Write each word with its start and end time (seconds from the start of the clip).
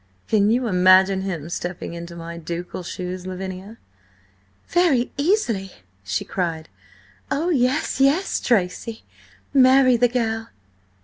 "Can 0.27 0.49
you 0.49 0.65
imagine 0.65 1.21
him 1.21 1.47
stepping 1.51 1.93
into 1.93 2.15
my 2.15 2.35
ducal 2.39 2.81
shoes, 2.81 3.27
Lavinia?" 3.27 3.77
"Very 4.67 5.11
easily!" 5.15 5.73
she 6.03 6.25
cried. 6.25 6.69
"Oh, 7.29 7.49
yes, 7.49 8.01
yes, 8.01 8.39
Tracy! 8.39 9.03
Marry 9.53 9.97
the 9.97 10.07
girl!" 10.09 10.47